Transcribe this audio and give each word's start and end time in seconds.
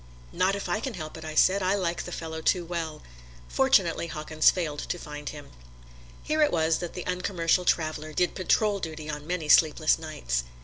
"Not 0.33 0.55
if 0.55 0.67
I 0.67 0.79
can 0.79 0.95
help 0.95 1.15
it," 1.17 1.23
I 1.23 1.35
said; 1.35 1.61
"I 1.61 1.75
like 1.75 2.05
the 2.05 2.11
fellow 2.11 2.41
too 2.41 2.65
well." 2.65 3.03
Fortunately 3.47 4.07
Hawkins 4.07 4.49
failed 4.49 4.79
to 4.79 4.97
find 4.97 5.29
him. 5.29 5.51
Here 6.23 6.41
it 6.41 6.51
was 6.51 6.79
that 6.79 6.95
the 6.95 7.05
Uncommercial 7.05 7.65
Traveler 7.65 8.11
did 8.11 8.33
patrol 8.33 8.79
duty 8.79 9.11
on 9.11 9.27
many 9.27 9.47
sleepless 9.47 9.99
nights. 9.99 10.43